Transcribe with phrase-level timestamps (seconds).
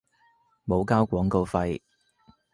[0.67, 1.79] 冇交廣告費